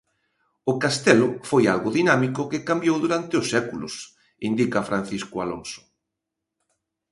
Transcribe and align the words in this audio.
O 0.71 0.73
castelo 0.83 1.27
foi 1.49 1.63
algo 1.73 1.89
dinámico 1.99 2.49
que 2.51 2.65
cambiou 2.69 2.97
durante 3.01 3.33
os 3.41 3.49
séculos, 3.53 3.93
indica 4.49 4.85
Francisco 4.89 5.35
Alonso. 5.45 5.81